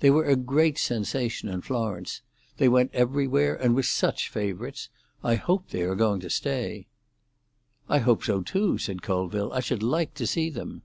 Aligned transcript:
They 0.00 0.10
were 0.10 0.26
a 0.26 0.36
great 0.36 0.76
sensation 0.76 1.48
in 1.48 1.62
Florence. 1.62 2.20
They 2.58 2.68
went 2.68 2.90
everywhere, 2.94 3.54
and 3.56 3.74
were 3.74 3.82
such 3.82 4.28
favourites. 4.28 4.90
I 5.24 5.36
hope 5.36 5.70
they 5.70 5.80
are 5.80 5.94
going 5.94 6.20
to 6.20 6.28
stay." 6.28 6.86
"I 7.88 8.00
hope 8.00 8.22
so 8.22 8.42
too," 8.42 8.76
said 8.76 9.00
Colville. 9.00 9.54
"I 9.54 9.60
should 9.60 9.82
like 9.82 10.12
to 10.16 10.26
see 10.26 10.50
them." 10.50 10.82